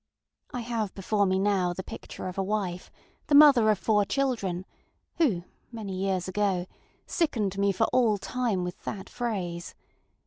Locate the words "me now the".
1.27-1.83